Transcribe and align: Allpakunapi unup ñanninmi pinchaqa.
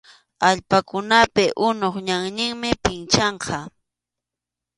Allpakunapi 0.47 1.45
unup 1.67 1.95
ñanninmi 2.07 2.69
pinchaqa. 2.83 3.59